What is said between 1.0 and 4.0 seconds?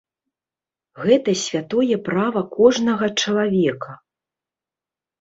Гэта святое права кожнага чалавека.